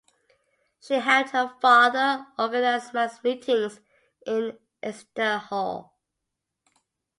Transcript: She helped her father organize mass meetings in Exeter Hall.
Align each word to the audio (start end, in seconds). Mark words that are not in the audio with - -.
She 0.79 0.95
helped 0.95 1.29
her 1.29 1.53
father 1.61 2.25
organize 2.39 2.91
mass 2.91 3.23
meetings 3.23 3.81
in 4.25 4.57
Exeter 4.81 5.37
Hall. 5.37 5.95